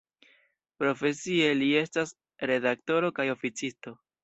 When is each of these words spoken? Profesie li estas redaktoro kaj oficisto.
Profesie 0.83 1.51
li 1.59 1.67
estas 1.83 2.15
redaktoro 2.55 3.15
kaj 3.21 3.29
oficisto. 3.37 3.97